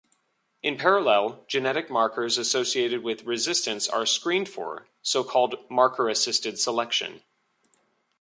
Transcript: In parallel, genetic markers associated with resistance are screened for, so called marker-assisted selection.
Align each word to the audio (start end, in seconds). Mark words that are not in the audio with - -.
In 0.63 0.79
parallel, 0.79 1.43
genetic 1.47 1.91
markers 1.91 2.39
associated 2.39 3.03
with 3.03 3.23
resistance 3.23 3.87
are 3.87 4.07
screened 4.07 4.49
for, 4.49 4.87
so 5.03 5.23
called 5.23 5.59
marker-assisted 5.69 6.57
selection. 6.57 7.21